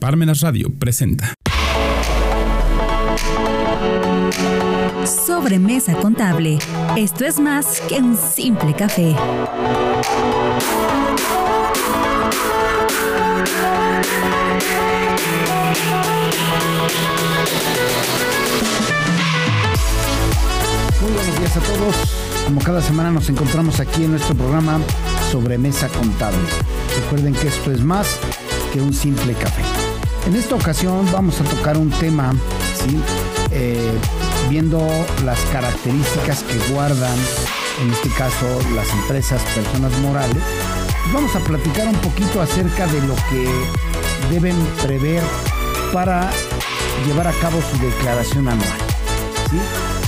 [0.00, 1.34] Parmenas Radio presenta.
[5.04, 6.58] Sobremesa contable.
[6.96, 9.14] Esto es más que un simple café.
[21.02, 21.94] Muy buenos días a todos.
[22.46, 24.80] Como cada semana nos encontramos aquí en nuestro programa
[25.30, 26.38] Sobremesa Contable.
[27.02, 28.18] Recuerden que esto es más
[28.72, 29.79] que un simple café.
[30.26, 32.32] En esta ocasión vamos a tocar un tema.
[33.52, 33.92] Eh,
[34.48, 34.86] viendo
[35.24, 37.16] las características que guardan,
[37.82, 40.42] en este caso las empresas, personas morales.
[41.12, 43.48] Vamos a platicar un poquito acerca de lo que
[44.30, 45.22] deben prever
[45.92, 46.30] para
[47.06, 48.78] llevar a cabo su declaración anual.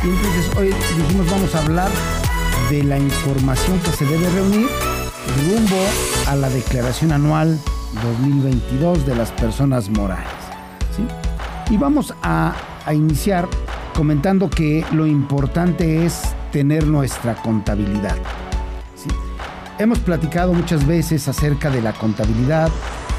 [0.03, 1.91] Y entonces hoy dijimos vamos a hablar
[2.71, 4.69] de la información que se debe reunir
[5.49, 5.77] rumbo
[6.27, 7.59] a la declaración anual
[8.03, 10.27] 2022 de las personas morales.
[11.71, 13.49] Y vamos a, a iniciar
[13.95, 18.17] comentando que lo importante es tener nuestra contabilidad.
[19.79, 22.71] Hemos platicado muchas veces acerca de la contabilidad,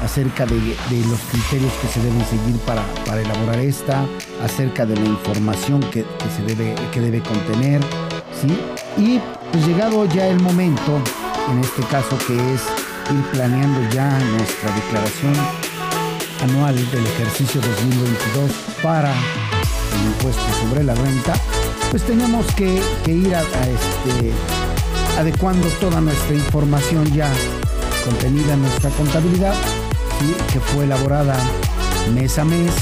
[0.02, 4.04] acerca de, de, los criterios que se deben seguir para, para elaborar esta,
[4.42, 7.80] acerca de la información que, que, se debe, que debe contener.
[8.96, 9.20] Y
[9.52, 11.00] pues llegado ya el momento,
[11.50, 12.62] en este caso que es
[13.10, 15.34] ir planeando ya nuestra declaración
[16.42, 18.50] anual del ejercicio 2022
[18.82, 21.34] para el impuesto sobre la renta,
[21.90, 24.32] pues tenemos que, ir a, a este,
[25.18, 27.30] adecuando toda nuestra información ya
[28.04, 29.54] contenida en nuestra contabilidad
[30.18, 30.34] ¿sí?
[30.52, 31.36] que fue elaborada
[32.14, 32.72] mes a mes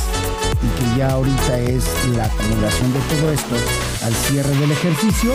[0.62, 1.84] y que ya ahorita es
[2.16, 3.54] la acumulación de todo esto
[4.04, 5.32] al cierre del ejercicio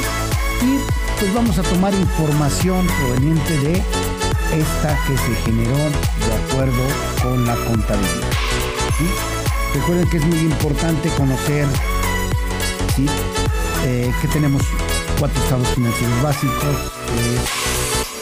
[0.62, 0.80] y
[1.20, 3.84] pues vamos a tomar información proveniente de
[4.53, 6.84] esta que se generó de acuerdo
[7.22, 8.31] con la contabilidad.
[9.73, 11.67] Recuerden que es muy importante conocer
[12.95, 13.06] ¿sí?
[13.86, 14.64] eh, que tenemos
[15.20, 16.75] cuatro estados financieros básicos,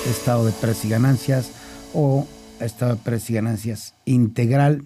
[0.09, 1.51] estado de precios y ganancias
[1.93, 2.27] o
[2.59, 4.83] estado de precios y ganancias integral,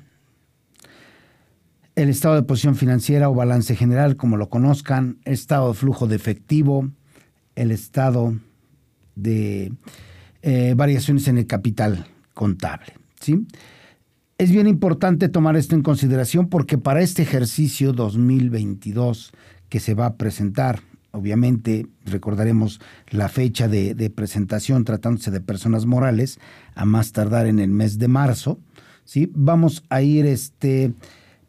[1.96, 6.16] el estado de posición financiera o balance general, como lo conozcan, estado de flujo de
[6.16, 6.90] efectivo,
[7.56, 8.36] el estado
[9.16, 9.74] de
[10.42, 12.94] eh, variaciones en el capital contable.
[13.20, 13.46] ¿sí?
[14.38, 19.32] Es bien importante tomar esto en consideración porque para este ejercicio 2022
[19.68, 20.80] que se va a presentar,
[21.12, 22.80] obviamente recordaremos
[23.10, 26.40] la fecha de, de, presentación tratándose de personas morales
[26.74, 28.60] a más tardar en el mes de marzo,
[29.04, 29.32] ¿sí?
[29.36, 30.94] Vamos a ir este,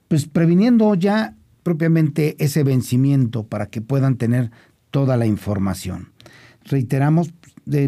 [0.08, 4.50] pues previniendo ya propiamente ese vencimiento para que puedan tener
[4.90, 6.08] toda la información.
[6.64, 7.32] Reiteramos,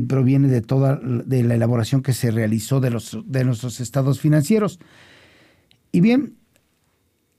[0.06, 4.78] proviene de toda de la elaboración que se realizó de, los, de nuestros estados financieros.
[5.91, 6.37] Y bien,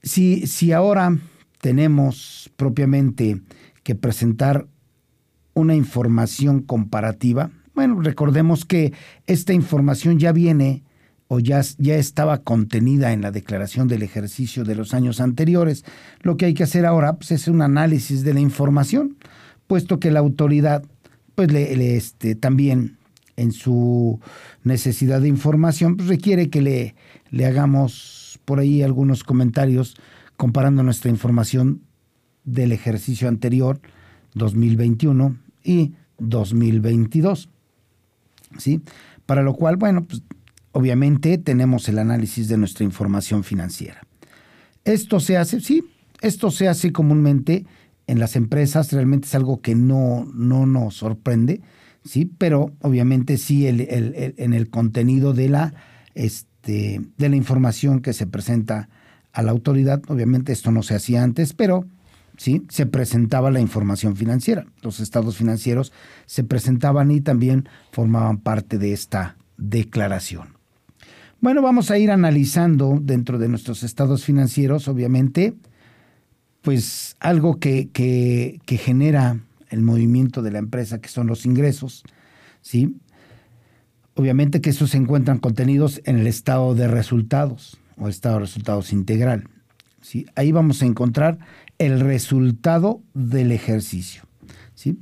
[0.01, 1.17] si, si ahora
[1.61, 3.41] tenemos propiamente
[3.83, 4.67] que presentar
[5.53, 7.51] una información comparativa.
[7.73, 8.93] Bueno, recordemos que
[9.27, 10.83] esta información ya viene
[11.27, 15.83] o ya, ya estaba contenida en la declaración del ejercicio de los años anteriores.
[16.21, 19.17] Lo que hay que hacer ahora pues, es un análisis de la información,
[19.67, 20.83] puesto que la autoridad
[21.35, 22.97] pues, le, este, también
[23.35, 24.19] en su
[24.63, 26.95] necesidad de información pues, requiere que le,
[27.31, 29.95] le hagamos por ahí algunos comentarios
[30.37, 31.81] comparando nuestra información
[32.43, 33.79] del ejercicio anterior,
[34.35, 37.49] 2021 y 2022.
[38.57, 38.81] ¿Sí?
[39.25, 40.21] Para lo cual, bueno, pues
[40.71, 44.01] obviamente tenemos el análisis de nuestra información financiera.
[44.83, 45.83] Esto se hace, sí,
[46.21, 47.65] esto se hace comúnmente
[48.07, 51.61] en las empresas, realmente es algo que no, no nos sorprende,
[52.03, 55.73] sí, pero obviamente sí el, el, en el contenido de la,
[56.15, 58.89] este, de la información que se presenta
[59.31, 61.85] a la autoridad, obviamente esto no se hacía antes, pero
[62.37, 62.63] ¿sí?
[62.69, 64.65] se presentaba la información financiera.
[64.81, 65.91] Los estados financieros
[66.25, 70.57] se presentaban y también formaban parte de esta declaración.
[71.41, 75.55] Bueno, vamos a ir analizando dentro de nuestros estados financieros, obviamente,
[76.63, 79.39] pues algo que, que, genera
[79.69, 82.03] el movimiento de la empresa, que son los ingresos,
[82.61, 82.95] ¿sí?
[84.15, 88.93] Obviamente que estos se encuentran contenidos en el estado de resultados o estado de resultados
[88.93, 89.49] integral.
[90.01, 90.25] ¿sí?
[90.35, 91.39] Ahí vamos a encontrar
[91.79, 94.23] el resultado del ejercicio,
[94.75, 94.99] ¿sí?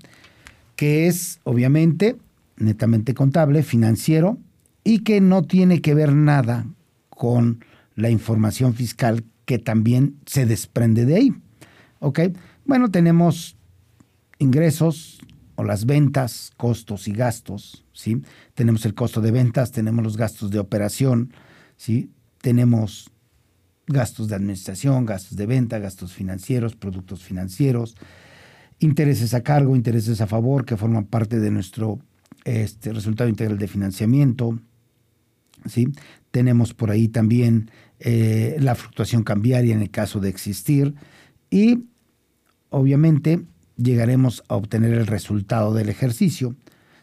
[0.78, 2.16] que es obviamente
[2.56, 4.38] netamente contable, financiero,
[4.84, 6.66] y que no tiene que ver nada
[7.10, 7.64] con
[7.96, 11.34] la información fiscal que también se desprende de ahí.
[12.02, 12.20] ¿Ok?
[12.66, 13.56] Bueno, tenemos
[14.40, 15.20] ingresos
[15.56, 18.24] o las ventas, costos y gastos, ¿sí?
[18.56, 21.32] Tenemos el costo de ventas, tenemos los gastos de operación,
[21.78, 22.10] ¿sí?
[22.42, 23.12] Tenemos
[23.86, 27.96] gastos de administración, gastos de venta, gastos financieros, productos financieros,
[28.80, 32.00] intereses a cargo, intereses a favor que forman parte de nuestro
[32.46, 34.60] este, resultado integral de financiamiento.
[35.68, 35.88] ¿sí?
[36.32, 37.70] Tenemos por ahí también
[38.00, 40.96] eh, la fluctuación cambiaria en el caso de existir
[41.52, 41.91] y
[42.72, 43.46] obviamente
[43.78, 46.56] llegaremos a obtener el resultado del ejercicio,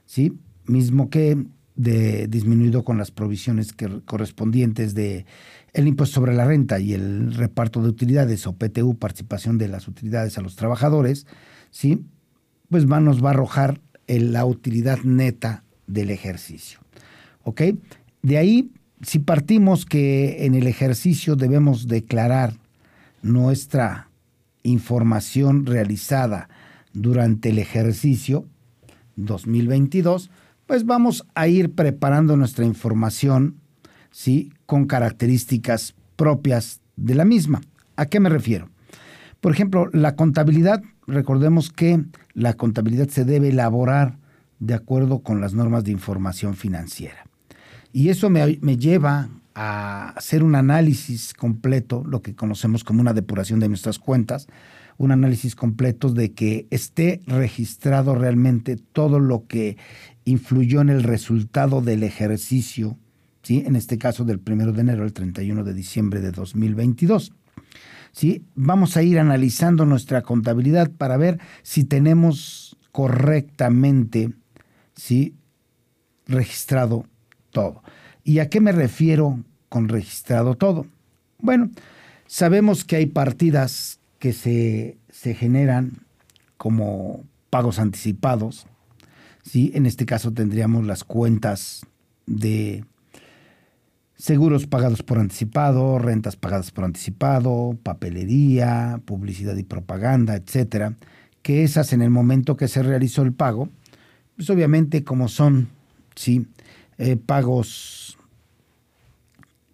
[0.04, 0.32] ¿sí?
[0.66, 3.72] mismo que de, disminuido con las provisiones
[4.04, 5.24] correspondientes de
[5.72, 9.86] el impuesto sobre la renta y el reparto de utilidades o PTU, participación de las
[9.86, 11.26] utilidades a los trabajadores,
[11.70, 12.02] ¿sí?
[12.68, 16.80] pues nos va a arrojar la utilidad neta del ejercicio.
[17.44, 17.62] ¿Ok?
[18.22, 18.72] De ahí,
[19.02, 22.54] si partimos que en el ejercicio debemos declarar
[23.22, 24.08] nuestra
[24.68, 26.48] información realizada
[26.92, 28.46] durante el ejercicio
[29.16, 30.30] 2022,
[30.66, 33.56] pues vamos a ir preparando nuestra información,
[34.10, 34.52] ¿sí?
[34.66, 37.60] Con características propias de la misma.
[37.96, 38.68] ¿A qué me refiero?
[39.40, 42.04] Por ejemplo, la contabilidad, recordemos que
[42.34, 44.18] la contabilidad se debe elaborar
[44.58, 47.24] de acuerdo con las normas de información financiera.
[47.92, 49.28] Y eso me, me lleva
[49.60, 54.46] a hacer un análisis completo, lo que conocemos como una depuración de nuestras cuentas,
[54.98, 59.76] un análisis completo de que esté registrado realmente todo lo que
[60.24, 62.96] influyó en el resultado del ejercicio,
[63.42, 63.64] ¿sí?
[63.66, 67.32] en este caso del 1 de enero al 31 de diciembre de 2022.
[68.12, 68.44] ¿sí?
[68.54, 74.30] Vamos a ir analizando nuestra contabilidad para ver si tenemos correctamente
[74.94, 75.34] ¿sí?
[76.28, 77.06] registrado
[77.50, 77.82] todo.
[78.22, 80.86] ¿Y a qué me refiero con registrado todo?
[81.38, 81.70] Bueno,
[82.26, 85.92] sabemos que hay partidas que se, se generan
[86.56, 88.66] como pagos anticipados.
[89.42, 89.70] ¿sí?
[89.74, 91.86] En este caso tendríamos las cuentas
[92.26, 92.84] de
[94.16, 100.94] seguros pagados por anticipado, rentas pagadas por anticipado, papelería, publicidad y propaganda, etcétera,
[101.42, 103.68] que esas en el momento que se realizó el pago,
[104.36, 105.68] pues obviamente como son
[106.16, 106.46] sí,
[106.98, 108.17] eh, pagos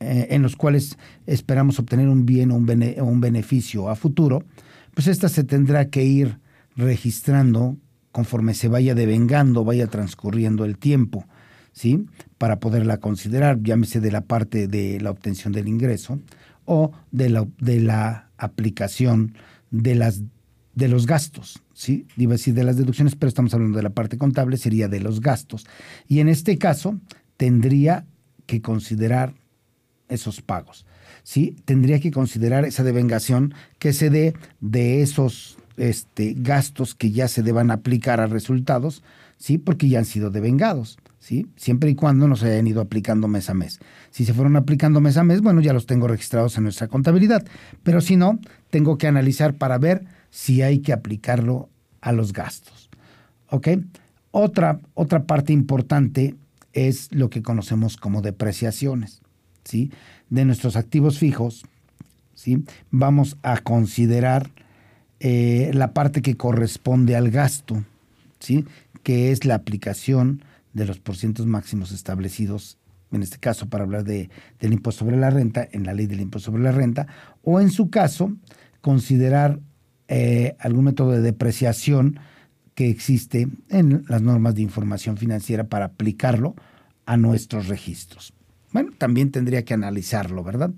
[0.05, 4.45] eh, en los cuales esperamos obtener un bien o un, beneficio a futuro,
[4.95, 6.39] pues esta se tendrá que ir
[6.77, 7.77] registrando
[8.13, 11.27] conforme se vaya devengando, vaya transcurriendo el tiempo.
[11.73, 12.07] ¿sí?
[12.39, 16.21] Para poderla considerar, llámese de la parte de la obtención del ingreso
[16.65, 19.35] o de la, de la aplicación
[19.71, 20.23] de, las,
[20.75, 22.07] de los gastos, ¿sí?
[22.17, 25.01] Iba a decir de las deducciones, pero estamos hablando de la parte contable, sería de
[25.01, 25.67] los gastos.
[26.07, 26.99] Y en este caso,
[27.37, 28.07] tendría
[28.47, 29.35] que considerar
[30.09, 30.87] esos pagos,
[31.23, 31.57] ¿sí?
[31.65, 37.43] Tendría que considerar esa devengación que se dé de esos este, gastos que ya se
[37.43, 39.03] deban aplicar a resultados,
[39.37, 39.59] ¿sí?
[39.59, 40.99] Porque ya han sido devengados.
[41.25, 41.47] ¿sí?
[41.57, 43.81] Siempre y cuando no se hayan ido aplicando mes a mes.
[44.11, 47.47] Si se fueron aplicando mes a mes, bueno, ya los tengo registrados en nuestra contabilidad.
[47.83, 51.71] Pero si no, tengo que analizar para ver si hay que aplicarlo
[52.03, 52.91] a los gastos.
[53.49, 53.69] ¿Ok?
[54.33, 56.35] Otra, otra parte importante
[56.75, 59.23] es lo que conocemos como depreciaciones,
[59.65, 59.91] ¿sí?
[60.31, 61.65] De nuestros activos fijos,
[62.35, 62.65] ¿sí?
[62.91, 64.51] Vamos a considerar
[65.21, 67.85] eh, la parte que corresponde al gasto,
[68.41, 68.65] ¿sí?
[69.03, 72.79] Que es la aplicación de los porcientos máximos establecidos,
[73.13, 74.29] en este caso para hablar de,
[74.59, 77.07] del impuesto sobre la renta, en la ley del impuesto sobre la renta,
[77.43, 78.33] o en su caso,
[78.81, 79.61] considerar
[80.09, 82.19] eh, algún método de depreciación
[82.75, 86.55] que existe en las normas de información financiera para aplicarlo
[87.07, 88.35] a nuestros registros.
[88.75, 90.71] Bueno, también tendría que analizarlo, ¿verdad?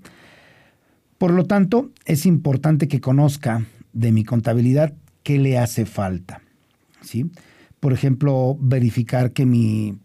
[1.17, 6.41] Por lo tanto, es importante que conozca de mi contabilidad qué le hace falta.
[7.01, 7.29] ¿sí?
[7.79, 9.99] por ejemplo, verificar que mi,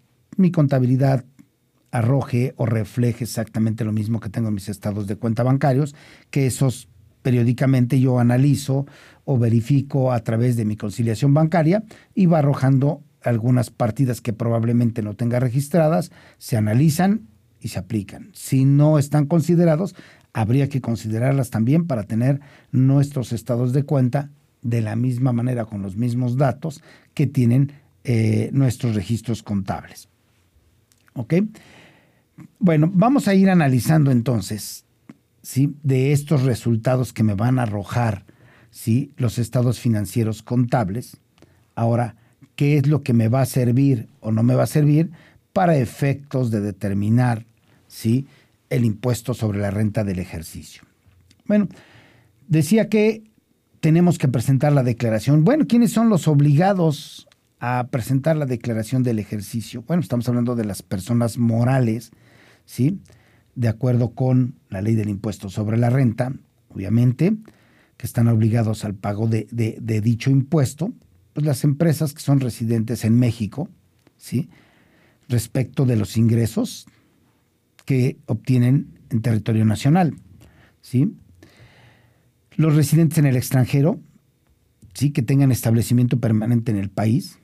[0.52, 1.24] contabilidad
[1.90, 5.94] arroje o refleje exactamente lo mismo que tengo en mis estados de cuenta bancarios,
[6.30, 6.88] que esos
[7.22, 8.86] periódicamente yo analizo
[9.24, 11.84] o verifico a través de mi conciliación bancaria
[12.14, 17.28] y va arrojando algunas partidas que probablemente no tenga registradas, se analizan
[17.62, 18.30] y se aplican.
[18.34, 19.94] Si no están considerados,
[20.32, 22.40] habría que considerarlas también para tener
[22.72, 24.30] nuestros estados de cuenta
[24.62, 26.82] de la misma manera, con los mismos datos
[27.14, 27.72] que tienen
[28.04, 30.08] eh, nuestros registros contables.
[31.14, 31.34] ¿Ok?
[32.58, 34.84] Bueno, vamos a ir analizando entonces,
[35.42, 35.74] ¿sí?
[35.82, 38.24] De estos resultados que me van a arrojar,
[38.70, 39.12] ¿sí?
[39.16, 41.18] Los estados financieros contables.
[41.74, 42.16] Ahora,
[42.56, 45.10] ¿qué es lo que me va a servir o no me va a servir
[45.52, 47.44] para efectos de determinar,
[47.92, 48.26] ¿sí?
[48.70, 50.82] El impuesto sobre la renta del ejercicio.
[51.46, 51.68] Bueno,
[52.48, 53.22] decía que
[53.80, 55.44] tenemos que presentar la declaración.
[55.44, 57.28] Bueno, ¿quiénes son los obligados
[57.60, 59.84] a presentar la declaración del ejercicio?
[59.86, 62.12] Bueno, estamos hablando de las personas morales,
[62.64, 62.98] ¿sí?
[63.54, 66.32] de acuerdo con la ley del impuesto sobre la renta,
[66.70, 67.36] obviamente,
[67.98, 69.46] que están obligados al pago de,
[70.02, 70.92] dicho impuesto,
[71.34, 73.68] pues las empresas que son residentes en México,
[74.16, 74.48] ¿sí?
[75.28, 76.86] respecto de los ingresos
[77.84, 80.14] que obtienen en territorio nacional.
[80.80, 81.14] ¿sí?
[82.56, 84.00] Los residentes en el extranjero,
[84.94, 85.10] ¿sí?
[85.10, 87.38] que tengan establecimiento permanente en el país.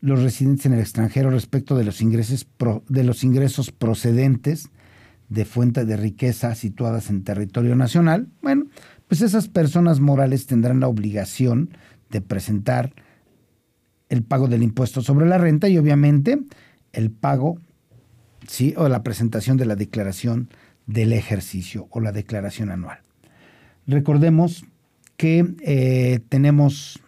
[0.00, 2.46] Los residentes en el extranjero respecto de los ingresos,
[2.88, 4.70] de los ingresos procedentes
[5.28, 8.28] de fuentes de riqueza situadas en territorio nacional.
[8.40, 8.66] Bueno,
[9.08, 11.70] pues esas personas morales tendrán la obligación
[12.10, 12.94] de presentar
[14.08, 16.38] el pago del impuesto sobre la renta y obviamente
[16.92, 17.58] el pago,
[18.48, 20.48] sí, o la presentación de la declaración
[20.86, 22.98] del ejercicio o la declaración anual.
[23.86, 24.64] Recordemos
[25.16, 27.00] que eh, tenemos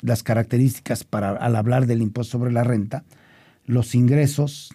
[0.00, 3.04] las características para, al hablar del impuesto sobre la renta,
[3.66, 4.74] los ingresos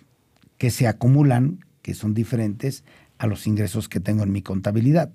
[0.57, 2.83] que se acumulan, que son diferentes
[3.17, 5.11] a los ingresos que tengo en mi contabilidad.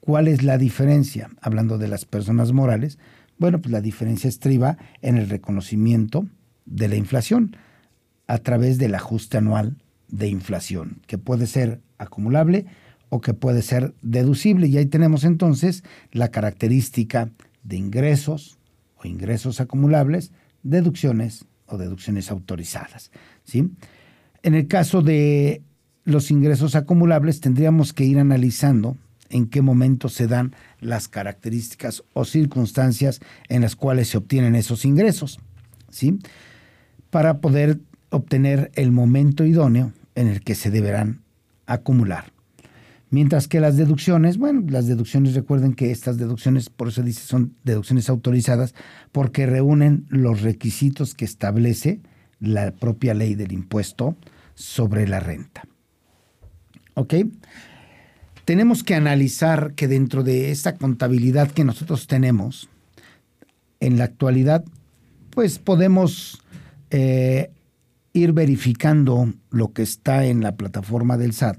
[0.00, 1.30] ¿Cuál es la diferencia?
[1.40, 2.98] Hablando de las personas morales,
[3.38, 6.26] bueno, pues la diferencia estriba en el reconocimiento
[6.66, 7.56] de la inflación
[8.26, 9.76] a través del ajuste anual
[10.10, 12.66] de inflación, que puede ser acumulable
[13.08, 14.66] o que puede ser deducible.
[14.68, 17.30] Y ahí tenemos entonces la característica
[17.62, 18.58] de ingresos
[18.96, 23.10] o ingresos acumulables, deducciones o deducciones autorizadas.
[23.44, 23.70] ¿sí?
[24.42, 25.62] En el caso de
[26.04, 28.96] los ingresos acumulables, tendríamos que ir analizando
[29.28, 34.84] en qué momento se dan las características o circunstancias en las cuales se obtienen esos
[34.84, 35.38] ingresos,
[35.88, 36.18] ¿sí?
[37.10, 37.78] Para poder
[38.10, 41.22] obtener el momento idóneo en el que se deberán
[41.66, 42.32] acumular.
[43.10, 47.54] Mientras que las deducciones, bueno, las deducciones, recuerden que estas deducciones, por eso dice, son
[47.64, 48.74] deducciones autorizadas,
[49.10, 52.00] porque reúnen los requisitos que establece
[52.38, 54.16] la propia ley del impuesto
[54.54, 55.64] sobre la renta.
[56.94, 57.14] ¿Ok?
[58.50, 62.68] tenemos que analizar que dentro de esta contabilidad que nosotros tenemos,
[63.78, 64.64] en la actualidad,
[65.30, 66.42] pues podemos
[66.90, 67.52] eh,
[68.12, 71.58] ir verificando lo que está en la plataforma del SAT,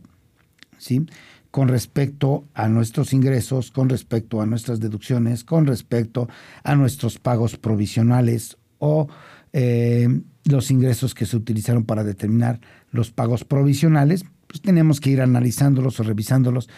[0.78, 1.06] ¿sí?
[1.50, 6.30] Con respecto a nuestros ingresos, con respecto a nuestras deducciones, con respecto
[6.64, 9.08] a nuestros pagos provisionales o
[9.54, 10.08] eh,
[10.46, 16.00] los ingresos que se utilizaron para determinar los pagos provisionales, pues tenemos que ir analizándolos
[16.00, 16.70] o revisándolos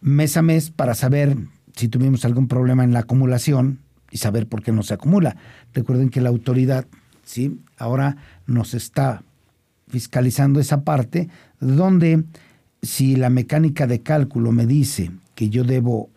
[0.00, 1.36] mes a mes para saber
[1.74, 5.36] si tuvimos algún problema en la acumulación y saber por qué no se acumula.
[5.74, 6.86] Recuerden que la autoridad,
[7.28, 7.60] ¿sí?
[7.76, 8.16] Ahora
[8.46, 9.22] nos está
[9.88, 11.28] fiscalizando esa parte
[11.60, 12.24] donde
[12.82, 16.08] si la mecánica de cálculo me dice que yo debo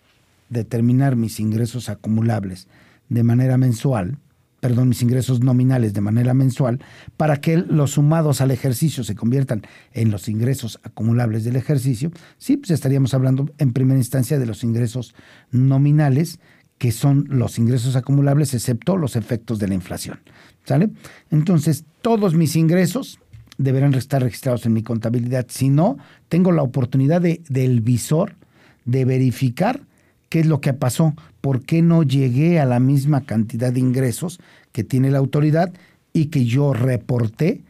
[0.50, 2.68] determinar mis ingresos acumulables
[3.10, 4.18] de manera mensual,
[4.62, 6.80] perdón, mis ingresos nominales de manera mensual,
[7.18, 9.64] para que los sumados al ejercicio se conviertan
[9.94, 14.64] en los ingresos acumulables del ejercicio, sí, pues estaríamos hablando en primera instancia de los
[14.64, 15.14] ingresos
[15.52, 16.40] nominales,
[16.78, 20.20] que son los ingresos acumulables, excepto los efectos de la inflación.
[20.66, 20.90] ¿Sale?
[21.30, 23.20] Entonces, todos mis ingresos
[23.58, 25.46] deberán estar registrados en mi contabilidad.
[25.50, 25.98] Si no,
[26.30, 28.36] tengo la oportunidad de, del visor
[28.86, 29.82] de verificar
[30.30, 34.40] qué es lo que pasó, por qué no llegué a la misma cantidad de ingresos
[34.72, 35.74] que tiene la autoridad
[36.14, 37.62] y que yo reporté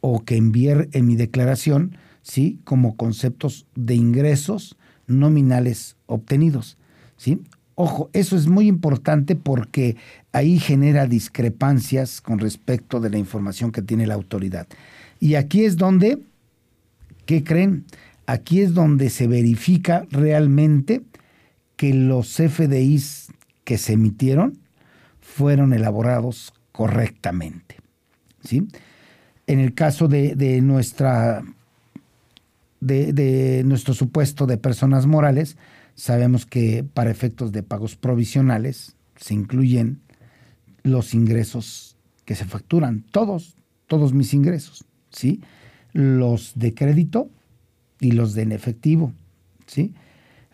[0.00, 2.58] o que envié en mi declaración, ¿sí?
[2.64, 4.76] Como conceptos de ingresos
[5.06, 6.78] nominales obtenidos,
[7.16, 7.42] ¿sí?
[7.74, 9.96] Ojo, eso es muy importante porque
[10.36, 14.66] ahí genera discrepancias con respecto de la información que tiene la autoridad.
[15.18, 16.18] Y aquí es donde,
[17.24, 17.86] ¿qué creen?
[18.26, 21.00] Aquí es donde se verifica realmente
[21.76, 23.28] que los FDIs
[23.64, 24.58] que se emitieron
[25.22, 27.76] fueron elaborados correctamente.
[28.44, 28.68] ¿sí?
[29.46, 31.44] En el caso de, nuestra,
[32.80, 35.56] de, de, nuestro supuesto de personas morales,
[35.94, 40.00] sabemos que para efectos de pagos provisionales se incluyen
[40.86, 45.40] los ingresos que se facturan, todos, todos mis ingresos, ¿sí?
[45.92, 47.28] Los de crédito
[48.00, 49.12] y los de en efectivo,
[49.66, 49.94] ¿sí?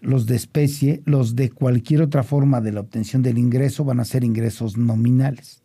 [0.00, 4.04] los de especie, los de cualquier otra forma de la obtención del ingreso van a
[4.04, 5.62] ser ingresos nominales.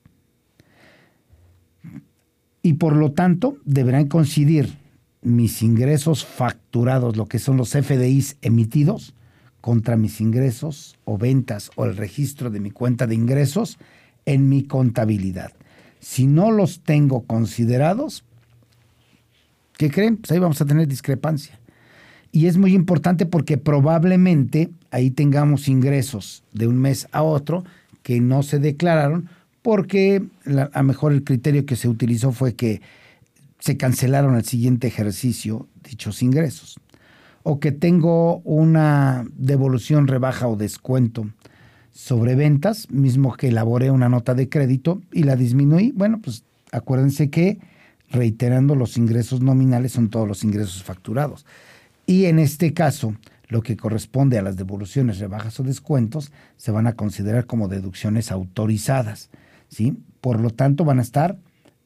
[2.62, 4.78] Y por lo tanto deberán coincidir
[5.22, 9.16] mis ingresos facturados, lo que son los FDIs emitidos,
[9.62, 13.78] contra mis ingresos o ventas o el registro de mi cuenta de ingresos
[14.28, 15.54] en mi contabilidad.
[16.00, 18.24] Si no los tengo considerados,
[19.78, 20.18] ¿qué creen?
[20.18, 21.60] Pues ahí vamos a tener discrepancia.
[22.32, 27.64] Y es muy importante porque probablemente ahí tengamos ingresos de un mes a otro
[28.04, 29.30] que no se declararon
[29.62, 32.82] porque a lo mejor el criterio que se utilizó fue que
[33.60, 36.80] se cancelaron al siguiente ejercicio dichos ingresos.
[37.44, 41.28] O que tengo una devolución, rebaja o descuento
[41.98, 45.92] sobre ventas, mismo que elaboré una nota de crédito y la disminuí.
[45.96, 47.58] Bueno, pues acuérdense que
[48.12, 51.48] reiterando los ingresos nominales son todos los ingresos facturados.
[52.06, 53.16] Y en este caso,
[53.48, 58.32] lo que corresponde a las devoluciones, rebajas o descuentos se van a considerar como deducciones
[58.32, 59.32] autorizadas.
[59.68, 59.98] ¿sí?
[60.22, 61.40] Por lo tanto, van a estar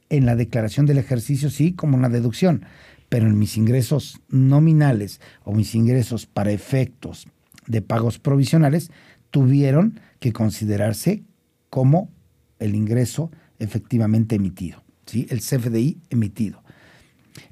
[0.09, 2.65] en la declaración del ejercicio, sí, como una deducción,
[3.07, 7.29] pero en mis ingresos nominales o mis ingresos para efectos
[7.65, 8.91] de pagos provisionales
[9.31, 11.23] tuvieron que considerarse
[11.69, 12.09] como
[12.59, 15.25] el ingreso efectivamente emitido, ¿sí?
[15.29, 16.63] el CFDI emitido.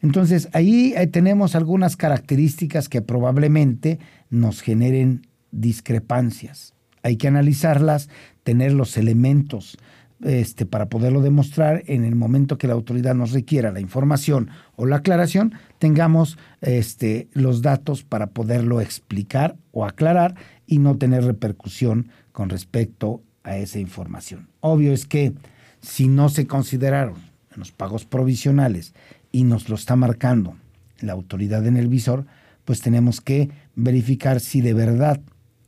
[0.02, 6.74] Entonces, ahí tenemos algunas características que probablemente nos generen discrepancias.
[7.02, 8.10] Hay que analizarlas,
[8.44, 9.78] tener los elementos
[10.24, 14.86] este, para poderlo demostrar en el momento que la autoridad nos requiera la información o
[14.86, 20.36] la aclaración, tengamos este, los datos para poderlo explicar o aclarar
[20.68, 24.50] y no tener repercusión con respecto a esa información.
[24.60, 25.34] Obvio es que
[25.82, 27.16] si no se consideraron
[27.56, 28.94] los pagos provisionales
[29.32, 30.56] y nos lo está marcando
[31.00, 32.26] la autoridad en el visor,
[32.66, 35.22] pues tenemos que verificar si de verdad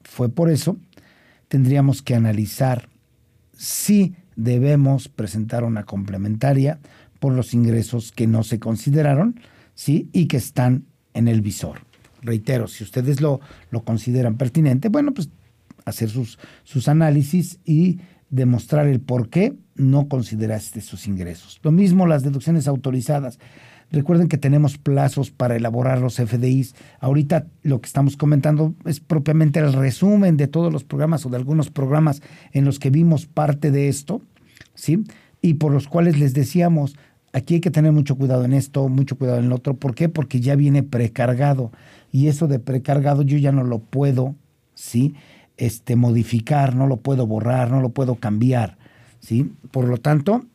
[0.04, 0.78] fue por eso.
[1.48, 2.90] Tendríamos que analizar
[3.54, 6.80] si debemos presentar una complementaria
[7.20, 9.40] por los ingresos que no se consideraron
[9.74, 10.10] ¿sí?
[10.14, 11.82] y que están en el visor.
[12.22, 13.40] Reitero, si ustedes lo,
[13.72, 15.30] lo consideran pertinente, bueno, pues
[15.86, 18.00] hacer sus, sus análisis y
[18.30, 21.60] demostrar el por qué no consideraste sus ingresos.
[21.64, 23.40] Lo mismo las deducciones autorizadas.
[23.92, 26.76] Recuerden que tenemos plazos para elaborar los FDIs.
[27.00, 31.36] Ahorita lo que estamos comentando es propiamente el resumen de todos los programas o de
[31.36, 32.22] algunos programas
[32.54, 34.22] en los que vimos parte de esto,
[34.76, 35.04] ¿sí?
[35.42, 36.96] Y por los cuales les decíamos,
[37.34, 39.76] aquí hay que tener mucho cuidado en esto, mucho cuidado en el otro.
[39.76, 40.10] ¿Por qué?
[40.10, 41.72] Porque ya viene precargado.
[42.12, 44.36] Y eso de precargado yo ya no lo puedo,
[44.74, 45.16] ¿sí?
[45.58, 48.78] Este, modificar, no lo puedo borrar, no lo puedo cambiar,
[49.20, 49.52] ¿sí?
[49.72, 50.46] Por lo tanto,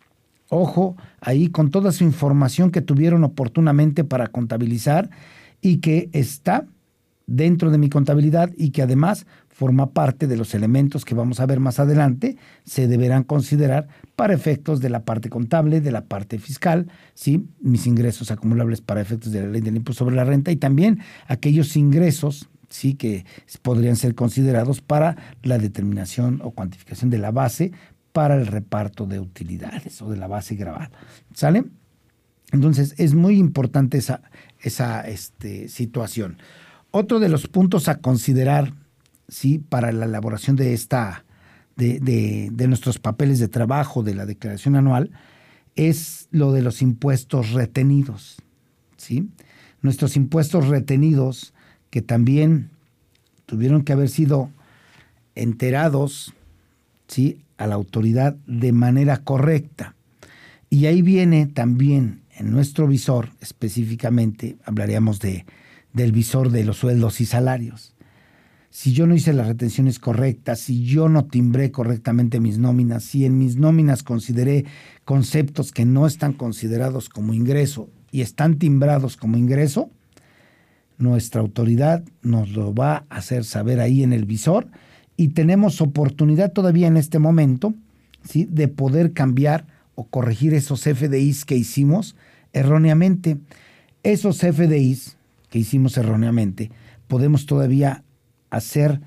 [0.48, 5.10] ojo ahí con toda su información que tuvieron oportunamente para contabilizar
[5.60, 6.66] y que está
[7.26, 11.46] dentro de mi contabilidad y que además forma parte de los elementos que vamos a
[11.46, 16.38] ver más adelante, se deberán considerar para efectos de la parte contable, de la parte
[16.38, 17.46] fiscal, ¿sí?
[17.60, 21.00] mis ingresos acumulables para efectos de la ley del impuesto sobre la renta y también
[21.26, 23.24] aquellos ingresos sí que
[23.62, 27.72] podrían ser considerados para la determinación o cuantificación de la base
[28.12, 30.90] para el reparto de utilidades o de la base grabada.
[31.32, 31.64] ¿Sale?
[32.52, 34.20] Entonces es muy importante esa,
[34.60, 36.36] esa este, situación.
[36.90, 38.74] Otro de los puntos a considerar
[39.28, 39.58] ¿sí?
[39.58, 41.24] para la elaboración de, esta,
[41.76, 45.10] de, de, nuestros papeles de trabajo, de la declaración anual,
[45.74, 48.36] es lo de los impuestos retenidos.
[48.96, 49.28] ¿sí?
[49.82, 51.54] Nuestros impuestos retenidos
[51.90, 52.70] que también
[53.46, 54.50] tuvieron que haber sido
[55.34, 56.34] enterados
[57.08, 57.38] ¿sí?
[57.58, 59.94] a la autoridad de manera correcta.
[60.68, 65.46] Y ahí viene también en nuestro visor, específicamente, hablaríamos de,
[65.92, 67.95] del visor de los sueldos y salarios.
[68.78, 73.24] Si yo no hice las retenciones correctas, si yo no timbré correctamente mis nóminas, si
[73.24, 74.66] en mis nóminas consideré
[75.06, 79.88] conceptos que no están considerados como ingreso y están timbrados como ingreso,
[80.98, 84.68] nuestra autoridad nos lo va a hacer saber ahí en el visor
[85.16, 87.72] y tenemos oportunidad todavía en este momento
[88.24, 88.44] ¿sí?
[88.44, 92.14] de poder cambiar o corregir esos FDIs que hicimos
[92.52, 93.38] erróneamente.
[94.02, 95.16] Esos FDIs
[95.48, 96.70] que hicimos erróneamente,
[97.08, 98.02] podemos todavía
[98.50, 99.00] hacer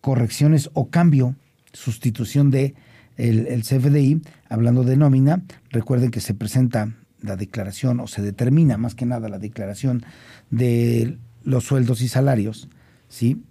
[0.00, 1.36] correcciones o cambio,
[1.72, 2.74] sustitución de
[3.16, 8.78] el, el CFDI, hablando de nómina, recuerden que se presenta la declaración o se determina
[8.78, 10.04] más que nada la declaración
[10.50, 12.68] de los sueldos y salarios,
[13.08, 13.42] ¿sí?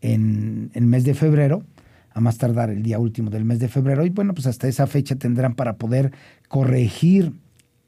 [0.00, 1.62] en el mes de febrero,
[2.10, 4.04] a más tardar el día último del mes de febrero.
[4.04, 6.12] Y bueno, pues hasta esa fecha tendrán para poder
[6.48, 7.32] corregir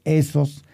[0.04, 0.64] esos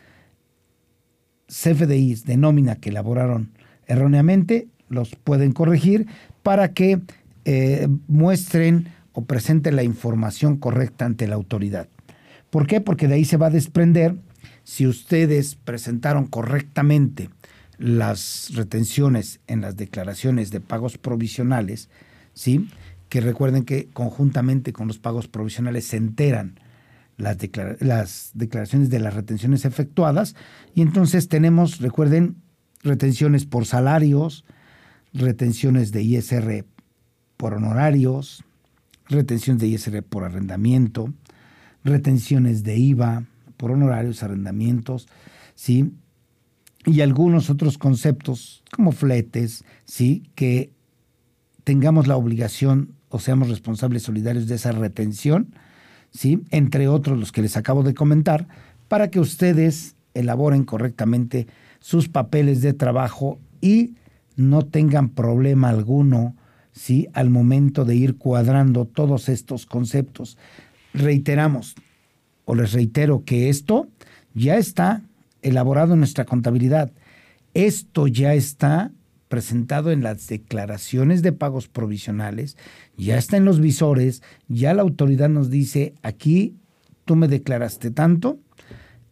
[1.49, 3.53] CFDIs de nómina que elaboraron
[3.87, 6.07] erróneamente, los pueden corregir
[6.43, 7.01] para que
[7.47, 11.89] eh, muestren o presenten la información correcta ante la autoridad.
[12.51, 12.83] ¿Por qué?
[12.83, 14.17] Porque de ahí se va a desprender
[14.65, 17.31] si ustedes presentaron correctamente
[17.79, 21.89] las retenciones en las declaraciones de pagos provisionales,
[22.35, 22.69] ¿sí?
[23.09, 26.61] que recuerden que conjuntamente con los pagos provisionales se enteran
[27.17, 27.39] las,
[27.81, 30.37] las declaraciones de las retenciones efectuadas
[30.75, 32.37] y entonces tenemos, recuerden,
[32.83, 34.45] retenciones por salarios,
[35.13, 36.65] retenciones de ISR
[37.37, 38.45] por honorarios,
[39.09, 41.13] retenciones de ISR por arrendamiento,
[41.85, 43.25] retenciones de IVA
[43.57, 45.09] por honorarios, arrendamientos,
[45.55, 45.93] ¿sí?
[46.87, 50.23] Y algunos otros conceptos como fletes, ¿sí?
[50.35, 50.73] Que
[51.65, 55.55] tengamos la obligación o seamos responsables solidarios de esa retención,
[56.11, 56.43] ¿sí?
[56.51, 58.49] Entre otros los que les acabo de comentar,
[58.89, 61.47] para que ustedes elaboren correctamente
[61.81, 63.95] sus papeles de trabajo y
[64.41, 66.35] no tengan problema alguno
[66.73, 67.09] ¿sí?
[67.13, 70.39] al momento de ir cuadrando todos estos conceptos.
[70.93, 71.75] Reiteramos,
[72.45, 73.89] o les reitero que esto
[74.35, 75.03] ya está
[75.43, 76.93] elaborado en nuestra contabilidad.
[77.55, 78.93] Esto ya está
[79.29, 82.57] presentado en las declaraciones de pagos provisionales,
[82.97, 86.57] ya está en los visores, ya la autoridad nos dice, aquí
[87.05, 88.41] tú me declaraste tanto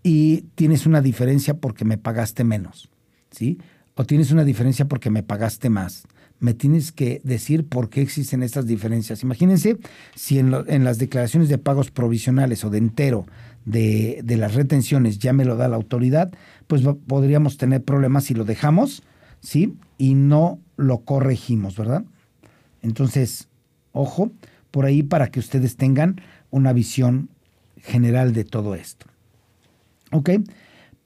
[0.02, 2.88] y tienes una diferencia porque me pagaste menos,
[3.30, 3.58] ¿sí?
[3.98, 6.04] O tienes una diferencia porque me pagaste más
[6.40, 9.22] me tienes que decir por qué existen estas diferencias.
[9.22, 9.76] Imagínense
[10.14, 13.26] si en, las declaraciones de pagos provisionales o de entero
[13.64, 16.32] de, las retenciones ya me lo da la autoridad,
[16.66, 19.02] pues podríamos tener problemas si lo dejamos,
[19.40, 19.74] ¿sí?
[19.98, 22.04] Y no lo corregimos, ¿verdad?
[22.82, 23.48] Entonces,
[23.92, 24.30] ojo,
[24.70, 27.28] por ahí para que ustedes tengan una visión
[27.78, 29.06] general de todo esto.
[30.12, 30.30] ¿Ok?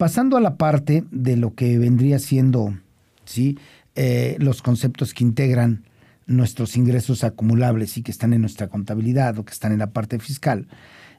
[0.03, 2.77] Pasando a la parte de lo que vendría siendo,
[3.25, 3.57] ¿sí?
[3.95, 5.85] Eh, los conceptos que integran
[6.27, 10.19] nuestros ingresos acumulables y que están en nuestra contabilidad o que están en la parte
[10.19, 10.67] fiscal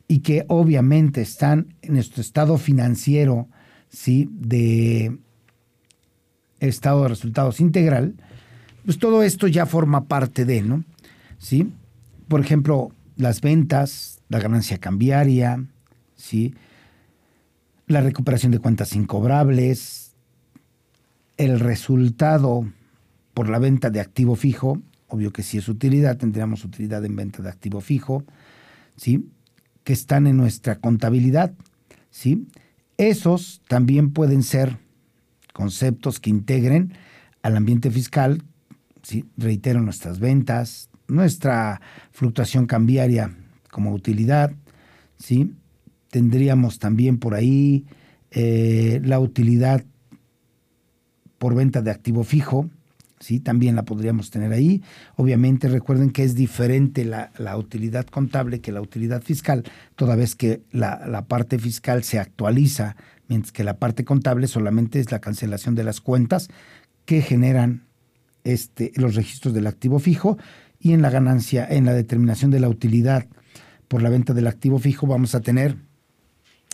[0.09, 3.47] y que obviamente están en nuestro estado financiero,
[3.87, 4.27] ¿sí?
[4.33, 5.17] De
[6.59, 8.15] estado de resultados integral,
[8.83, 10.83] pues todo esto ya forma parte de, ¿no?
[11.37, 11.71] ¿Sí?
[12.27, 15.63] Por ejemplo, las ventas, la ganancia cambiaria,
[16.17, 16.53] ¿sí?
[17.87, 20.15] La recuperación de cuentas incobrables,
[21.37, 22.65] el resultado
[23.33, 27.43] por la venta de activo fijo, obvio que si es utilidad, tendríamos utilidad en venta
[27.43, 28.23] de activo fijo,
[28.95, 29.29] ¿sí?
[29.83, 31.53] que están en nuestra contabilidad.
[32.09, 32.47] ¿sí?
[32.97, 34.77] Esos también pueden ser
[35.51, 36.93] conceptos que integren
[37.41, 38.43] al ambiente fiscal,
[39.01, 39.25] ¿sí?
[39.37, 43.35] reitero, nuestras ventas, nuestra fluctuación cambiaria
[43.69, 44.53] como utilidad,
[45.17, 45.53] ¿sí?
[46.13, 47.87] Tendríamos también por ahí
[48.29, 49.83] eh, la utilidad
[51.39, 52.69] por venta de activo fijo,
[53.19, 53.39] ¿sí?
[53.39, 54.83] también la podríamos tener ahí.
[55.15, 59.63] Obviamente recuerden que es diferente la, utilidad contable que la utilidad fiscal,
[59.95, 62.95] toda vez que la, parte fiscal se actualiza,
[63.27, 66.47] mientras que la parte contable solamente es la cancelación de las cuentas
[67.05, 67.87] que generan
[68.43, 70.37] este, los registros del activo fijo
[70.79, 73.25] y en la ganancia, en la determinación de la utilidad
[73.87, 75.75] por la venta del activo fijo vamos a tener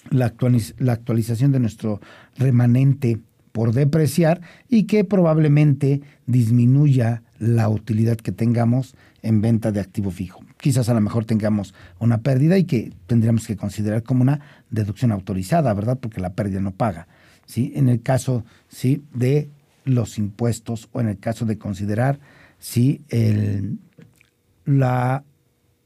[0.09, 0.33] la,
[0.77, 2.01] la actualización de nuestro
[2.37, 3.19] remanente
[3.51, 10.43] por depreciar y que probablemente disminuya la utilidad que tengamos en venta de activo fijo.
[10.57, 15.11] Quizás a lo mejor tengamos una pérdida y que tendríamos que considerar como una deducción
[15.11, 15.97] autorizada, ¿verdad?
[15.99, 17.07] Porque la pérdida no paga.
[17.45, 17.71] ¿sí?
[17.75, 19.03] En el caso ¿sí?
[19.13, 19.49] de
[19.85, 22.19] los impuestos o en el caso de considerar
[22.59, 23.01] ¿sí?
[23.09, 23.79] el,
[24.65, 25.23] la,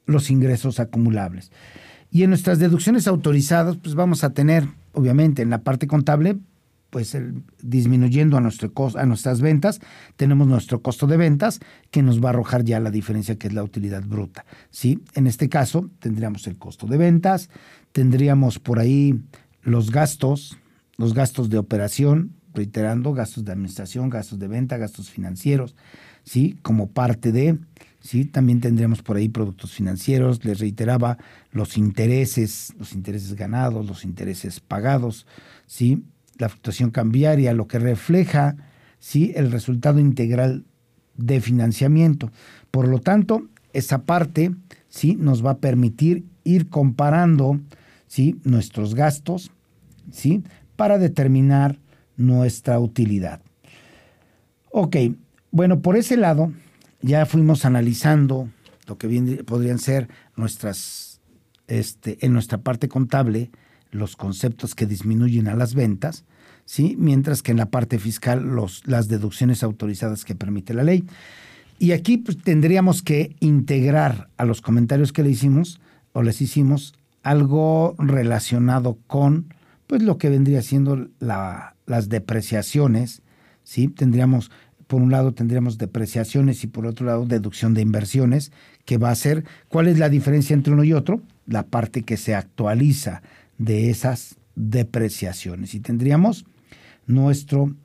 [0.05, 1.51] los ingresos acumulables.
[2.13, 6.37] Y en nuestras deducciones autorizadas, pues vamos a tener, obviamente, en la parte contable,
[6.91, 7.17] pues
[7.63, 9.79] disminuyendo a, nuestro a nuestras ventas,
[10.15, 13.53] tenemos nuestro costo de ventas que nos va a arrojar ya la diferencia que es
[13.53, 14.45] la utilidad bruta.
[14.69, 14.99] ¿sí?
[15.15, 17.49] En este caso tendríamos el costo de ventas,
[17.93, 19.19] tendríamos por ahí
[19.63, 20.59] los gastos,
[20.97, 25.75] los gastos de operación, reiterando, gastos de administración, gastos de venta, gastos financieros,
[26.23, 26.59] ¿sí?
[26.61, 27.57] como parte de,
[28.03, 28.25] ¿sí?
[28.25, 31.17] también tendríamos por ahí productos financieros, les reiteraba,
[31.51, 35.25] los intereses, los intereses ganados, los intereses pagados,
[35.65, 36.03] ¿sí?
[36.37, 38.57] la fluctuación cambiaria, lo que refleja
[38.99, 39.31] ¿sí?
[39.35, 40.65] el resultado integral
[41.15, 42.29] de financiamiento.
[42.71, 44.51] Por lo tanto, esa parte
[44.89, 45.15] ¿sí?
[45.15, 47.59] nos va a permitir ir comparando
[48.07, 48.37] ¿sí?
[48.43, 49.49] nuestros gastos
[50.11, 50.43] ¿sí?
[50.75, 51.79] para determinar
[52.17, 53.39] nuestra utilidad.
[54.71, 54.97] Ok,
[55.51, 56.51] bueno, por ese lado
[57.03, 58.49] ya fuimos analizando
[58.87, 61.21] lo que podrían ser nuestras,
[61.67, 63.51] este, en nuestra parte contable,
[63.91, 66.25] los conceptos que disminuyen a las ventas,
[66.65, 66.95] ¿sí?
[66.97, 71.05] mientras que en la parte fiscal los, las deducciones autorizadas que permite la ley.
[71.77, 75.79] Y aquí pues, tendríamos que integrar a los comentarios que le hicimos
[76.13, 79.53] o les hicimos algo relacionado con
[79.87, 83.21] pues lo que vendría siendo la, las depreciaciones,
[83.63, 83.87] ¿sí?
[83.87, 84.51] Tendríamos,
[84.93, 88.51] por un lado tendríamos depreciaciones y por otro lado deducción de inversiones,
[88.85, 91.23] que va a ser, ¿cuál es la diferencia entre uno y otro?
[91.47, 93.23] La parte que se actualiza
[93.57, 95.73] de esas depreciaciones.
[95.73, 96.45] Y tendríamos
[97.07, 97.75] nuestro,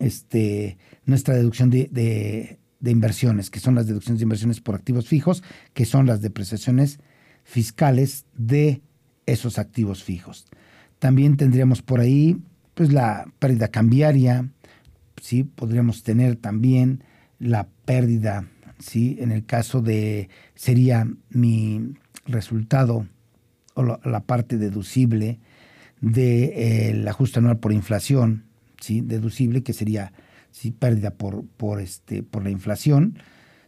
[0.00, 5.42] este, nuestra deducción de, de, inversiones, que son las deducciones de inversiones por activos fijos,
[5.72, 7.00] que son las depreciaciones
[7.42, 8.82] fiscales de
[9.24, 10.44] esos activos fijos.
[10.98, 12.36] También tendríamos por ahí
[12.74, 14.50] pues la pérdida cambiaria,
[15.22, 15.44] ¿sí?
[15.44, 17.04] Podríamos tener también
[17.38, 18.48] la pérdida,
[18.80, 19.16] ¿sí?
[19.20, 21.94] En el caso de, sería mi
[22.26, 23.06] resultado
[23.74, 25.38] o la, parte deducible
[26.00, 28.46] del de, eh, ajuste anual por inflación,
[28.80, 29.00] ¿sí?
[29.00, 30.12] Deducible, que sería
[30.50, 30.72] ¿sí?
[30.72, 33.16] pérdida por, por, este, por la inflación,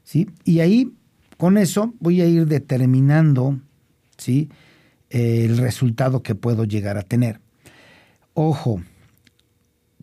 [0.03, 0.29] ¿sí?
[0.45, 0.93] Y ahí,
[1.39, 3.61] con eso, voy a ir determinando,
[4.19, 4.51] ¿sí?
[5.11, 7.39] el resultado que puedo llegar a tener.
[8.35, 8.83] Ojo,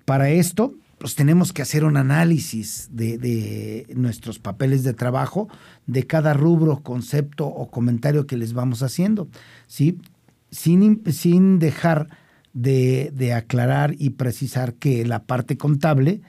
[0.06, 5.48] para esto, pues tenemos que hacer un análisis de, nuestros papeles de trabajo,
[5.88, 9.28] de cada rubro, concepto o comentario que les vamos haciendo,
[9.66, 9.98] ¿sí?
[10.52, 12.08] Sin, sin dejar
[12.54, 16.22] de, de aclarar y precisar que la parte contable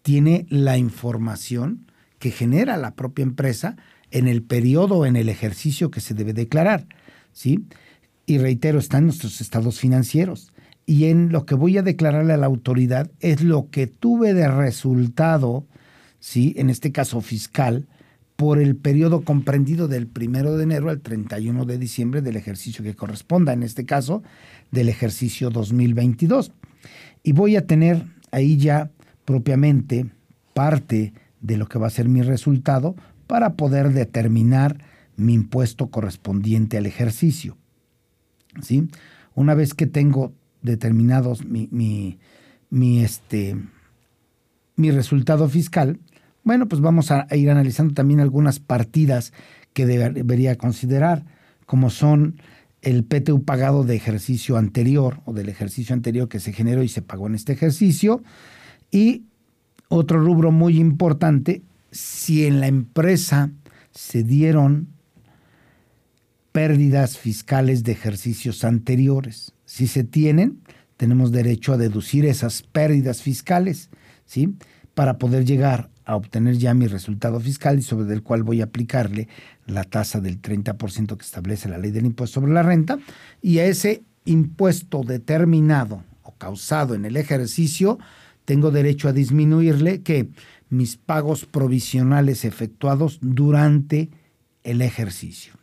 [0.00, 1.84] tiene la información
[2.18, 3.76] que genera la propia empresa
[4.10, 6.86] en el periodo en el ejercicio que se debe declarar,
[7.32, 7.66] ¿sí?
[8.24, 10.53] y reitero, están nuestros estados financieros.
[10.86, 14.48] Y en lo que voy a declararle a la autoridad es lo que tuve de
[14.48, 15.66] resultado,
[16.20, 16.54] ¿sí?
[16.58, 17.86] en este caso fiscal,
[18.36, 22.94] por el periodo comprendido del primero de enero al 31 de diciembre del ejercicio que
[22.94, 24.22] corresponda, en este caso
[24.72, 26.52] del ejercicio 2022.
[27.22, 28.90] Y voy a tener ahí ya
[29.24, 30.06] propiamente
[30.52, 34.78] parte de lo que va a ser mi resultado para poder determinar
[35.16, 37.56] mi impuesto correspondiente al ejercicio.
[38.60, 38.88] ¿sí?
[39.34, 40.32] Una vez que tengo
[40.64, 41.68] determinados mi,
[42.70, 43.56] mi, este,
[44.76, 46.00] mi resultado fiscal,
[46.42, 49.32] bueno, pues vamos a, ir analizando también algunas partidas
[49.72, 51.24] que debería considerar,
[51.66, 52.40] como son
[52.82, 57.02] el PTU pagado de ejercicio anterior o del ejercicio anterior que se generó y se
[57.02, 58.22] pagó en este ejercicio.
[58.90, 59.24] Y
[59.88, 63.50] otro rubro muy importante, si en la empresa
[63.92, 64.88] se dieron
[66.52, 69.53] pérdidas fiscales de ejercicios anteriores.
[69.74, 70.60] Si se tienen,
[70.96, 73.90] tenemos derecho a deducir esas pérdidas fiscales,
[74.24, 74.54] ¿sí?
[74.94, 78.66] Para poder llegar a obtener ya mi resultado fiscal y sobre el cual voy a
[78.66, 79.26] aplicarle
[79.66, 83.00] la tasa del 30% que establece la ley del impuesto sobre la renta
[83.42, 87.98] y a ese impuesto determinado o causado en el ejercicio
[88.44, 90.28] tengo derecho a disminuirle que
[90.70, 94.08] mis pagos provisionales efectuados durante
[94.62, 95.54] el ejercicio.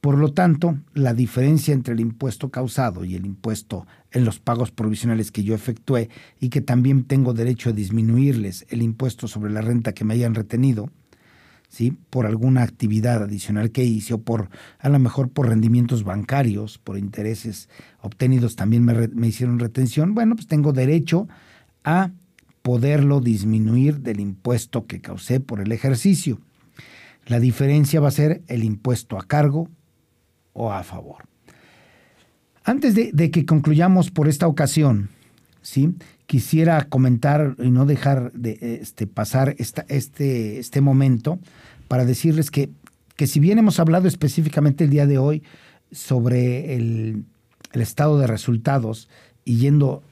[0.00, 4.70] Por lo tanto, la diferencia entre el impuesto causado y el impuesto en los pagos
[4.70, 6.08] provisionales que yo efectué
[6.38, 10.36] y que también tengo derecho a disminuirles el impuesto sobre la renta que me hayan
[10.36, 10.88] retenido,
[11.68, 11.98] ¿sí?
[12.10, 16.96] por alguna actividad adicional que hice o por a lo mejor por rendimientos bancarios, por
[16.96, 17.68] intereses
[18.00, 21.26] obtenidos también me, me hicieron retención, bueno, pues tengo derecho
[21.82, 22.12] a
[22.62, 26.38] poderlo disminuir del impuesto que causé por el ejercicio.
[27.26, 29.68] La diferencia va a ser el impuesto a cargo
[30.58, 31.24] o a favor.
[32.64, 35.08] Antes de, que concluyamos por esta ocasión,
[35.62, 35.94] ¿sí?
[36.26, 41.38] quisiera comentar y no dejar de este, pasar este, este momento
[41.86, 42.68] para decirles que,
[43.16, 45.42] que si bien hemos hablado específicamente el día de hoy
[45.90, 47.24] sobre el,
[47.72, 49.08] el estado de resultados
[49.44, 50.02] y yendo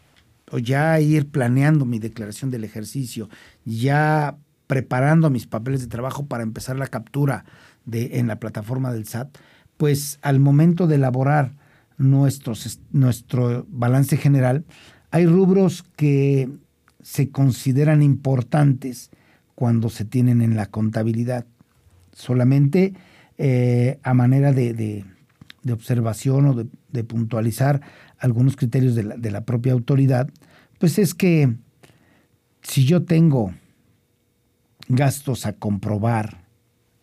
[0.50, 3.28] o ya ir planeando mi declaración del ejercicio,
[3.64, 7.44] ya preparando mis papeles de trabajo para empezar la captura
[7.84, 9.36] de, en la plataforma del SAT,
[9.76, 11.52] pues al momento de elaborar
[11.98, 14.64] nuestros, nuestro balance general,
[15.10, 16.50] hay rubros que
[17.02, 19.10] se consideran importantes
[19.54, 21.46] cuando se tienen en la contabilidad.
[22.12, 22.94] Solamente
[23.38, 25.04] eh, a manera de, de,
[25.72, 27.80] observación o de, de, puntualizar
[28.18, 30.30] algunos criterios de la, de la propia autoridad,
[30.78, 31.54] pues es que
[32.62, 33.52] si yo tengo
[34.88, 36.44] gastos a comprobar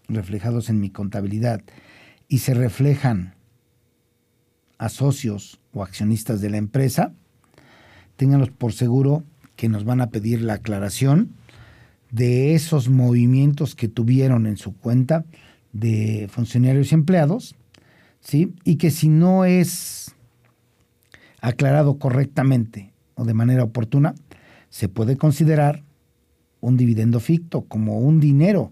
[0.07, 1.61] reflejados en mi contabilidad
[2.27, 3.35] y se reflejan
[4.77, 7.13] a socios o accionistas de la empresa,
[8.15, 9.23] ténganlos por seguro
[9.55, 11.35] que nos van a pedir la aclaración
[12.11, 15.25] de esos movimientos que tuvieron en su cuenta
[15.71, 17.55] de funcionarios y empleados,
[18.19, 18.53] ¿sí?
[18.63, 20.13] Y que si no es
[21.41, 24.15] aclarado correctamente o de manera oportuna,
[24.69, 25.83] se puede considerar
[26.61, 28.71] un dividendo ficto, como un dinero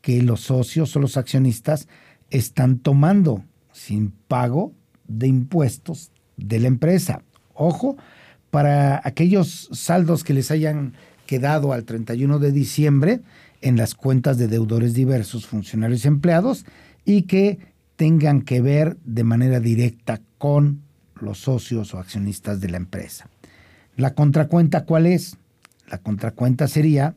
[0.00, 1.88] que los socios o los accionistas
[2.30, 4.72] están tomando sin pago
[5.06, 7.22] de impuestos de la empresa.
[7.54, 7.96] Ojo,
[8.50, 10.94] para aquellos saldos que les hayan
[11.26, 13.20] quedado al 31 de diciembre
[13.60, 16.64] en las cuentas de deudores diversos, funcionarios y empleados,
[17.04, 17.58] y que
[17.96, 20.82] tengan que ver de manera directa con
[21.20, 23.28] los socios o accionistas de la empresa.
[23.96, 25.36] ¿La contracuenta cuál es?
[25.90, 27.16] La contracuenta sería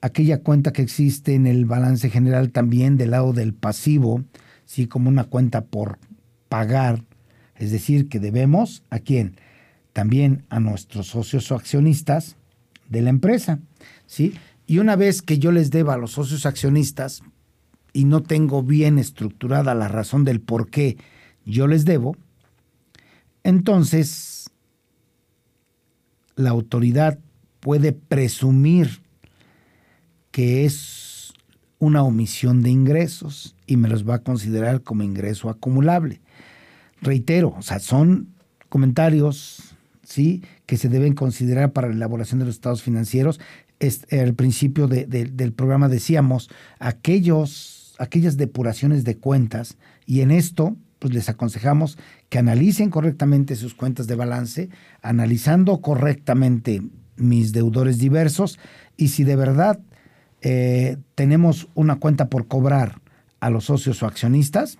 [0.00, 4.24] aquella cuenta que existe en el balance general también del lado del pasivo,
[4.64, 4.86] ¿sí?
[4.86, 5.98] como una cuenta por
[6.48, 7.04] pagar,
[7.56, 9.36] Es decir, que debemos a quién?
[9.92, 12.36] También a nuestros socios o accionistas
[12.88, 13.58] de la empresa,
[14.06, 14.34] ¿sí?
[14.66, 17.22] Y una vez que yo les deba a los socios accionistas
[17.92, 20.98] y no tengo bien estructurada la razón del por qué
[21.44, 22.16] yo les debo,
[23.42, 24.50] entonces
[26.36, 27.18] la autoridad
[27.60, 29.00] puede presumir
[30.30, 31.32] que es
[31.78, 36.20] una omisión de ingresos y me los va a considerar como ingreso acumulable.
[37.00, 38.34] Reitero, o sea, son
[38.68, 40.42] comentarios ¿sí?
[40.66, 43.40] que se deben considerar para la elaboración de los estados financieros.
[44.10, 51.28] al principio del programa decíamos aquellos, aquellas depuraciones de cuentas y en esto pues les
[51.28, 51.96] aconsejamos
[52.28, 54.68] que analicen correctamente sus cuentas de balance,
[55.00, 56.82] analizando correctamente
[57.16, 58.58] mis deudores diversos
[58.96, 59.78] y si de verdad
[60.42, 63.00] eh, tenemos una cuenta por cobrar
[63.40, 64.78] a los socios o accionistas,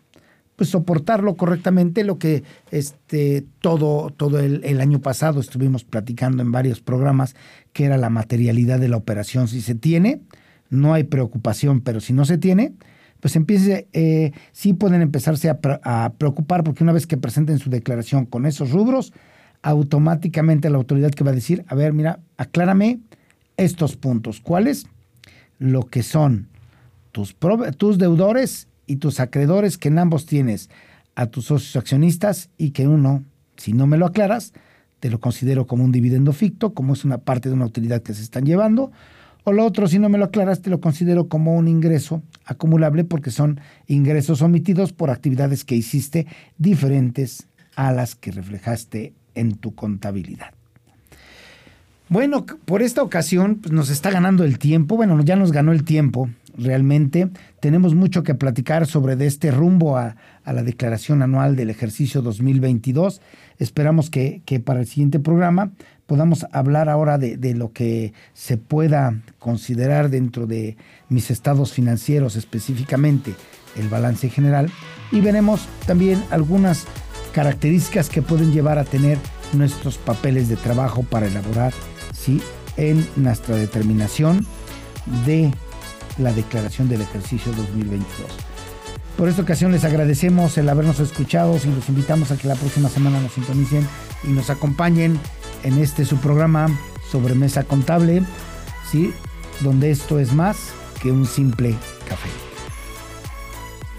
[0.57, 2.43] pues soportarlo correctamente, lo que
[2.73, 7.37] este, todo, todo el, año pasado estuvimos platicando en varios programas,
[7.73, 9.47] que era la materialidad de la operación.
[9.47, 10.21] Si se tiene,
[10.69, 12.73] no hay preocupación, pero si no se tiene,
[13.21, 18.27] pues empiece, eh, sí pueden empezarse a, preocupar, porque una vez que presenten su declaración
[18.27, 19.13] con esos rubros,
[19.63, 22.99] automáticamente la autoridad que va a decir, a ver, mira, aclárame
[23.57, 24.41] estos puntos.
[24.41, 24.87] ¿Cuáles?
[25.59, 26.49] Lo que son
[27.13, 27.37] tus,
[27.77, 30.71] tus deudores y tus acreedores que en ambos tienes
[31.15, 33.25] a tus socios accionistas y que uno,
[33.57, 34.53] si no me lo aclaras,
[35.01, 38.15] te lo considero como un dividendo ficto, como es una parte de una utilidad que
[38.15, 38.93] se están llevando,
[39.45, 43.05] o lo otro, si no me lo aclaras, te lo considero como un ingreso acumulable
[43.05, 46.27] porque son ingresos omitidos por actividades que hiciste
[46.59, 50.58] diferentes a las que reflejaste en tu contabilidad.
[52.11, 55.85] Bueno, por esta ocasión pues, nos está ganando el tiempo, bueno, ya nos ganó el
[55.85, 57.29] tiempo realmente.
[57.61, 60.17] Tenemos mucho que platicar sobre este rumbo a,
[60.47, 63.21] la declaración anual del ejercicio 2022.
[63.59, 65.71] Esperamos que, para el siguiente programa
[66.07, 70.79] podamos hablar ahora de, de, lo que se pueda considerar dentro de
[71.11, 73.35] mis estados financieros, específicamente
[73.77, 74.71] el balance general,
[75.13, 76.87] y veremos también algunas
[77.35, 79.19] características que pueden llevar a tener
[79.53, 81.75] nuestros papeles de trabajo para elaborar
[82.77, 84.47] en nuestra determinación
[85.27, 85.53] de
[86.19, 88.09] la declaración del ejercicio 2022.
[89.17, 92.89] Por esta ocasión les agradecemos el habernos escuchado y los invitamos a que la próxima
[92.89, 93.87] semana nos sintonicen
[94.25, 95.19] y nos acompañen
[95.65, 96.69] en este su programa
[97.11, 98.23] sobre mesa contable,
[98.91, 99.13] ¿sí?
[99.61, 100.57] donde esto es más
[101.03, 101.75] que un simple
[102.09, 102.29] café.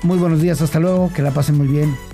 [0.04, 2.09] Muy buenos días, hasta luego, que la pasen muy bien.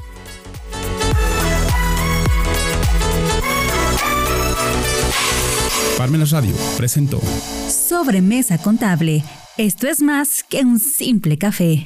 [6.05, 7.19] Parmenas Radio presentó
[7.67, 9.23] Sobremesa Contable
[9.57, 11.83] esto es más que un simple café.